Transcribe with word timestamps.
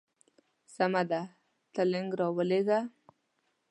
سمه 0.75 1.03
ده 1.09 1.21
ته 1.73 1.81
لینک 1.91 2.11
راولېږه. 2.19 2.79